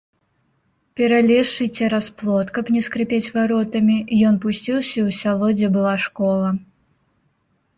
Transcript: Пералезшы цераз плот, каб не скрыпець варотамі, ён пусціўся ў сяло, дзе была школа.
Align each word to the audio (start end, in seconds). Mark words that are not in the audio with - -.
Пералезшы 0.99 1.65
цераз 1.79 2.07
плот, 2.21 2.47
каб 2.55 2.71
не 2.77 2.81
скрыпець 2.87 3.31
варотамі, 3.35 3.97
ён 4.31 4.41
пусціўся 4.47 4.99
ў 5.07 5.19
сяло, 5.21 5.47
дзе 5.61 5.67
была 5.77 5.93
школа. 6.07 6.49